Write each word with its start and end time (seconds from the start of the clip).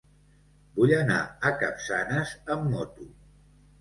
Vull 0.77 0.93
anar 1.01 1.19
a 1.49 1.53
Capçanes 1.59 2.33
amb 2.57 2.67
moto. 2.73 3.09